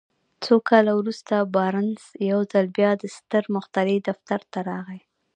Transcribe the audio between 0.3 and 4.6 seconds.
څو کاله وروسته بارنس يو ځل بيا د ستر مخترع دفتر ته